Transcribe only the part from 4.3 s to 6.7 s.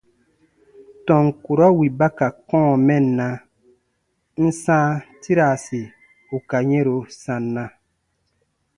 n ǹ sãa tiraasi ù ka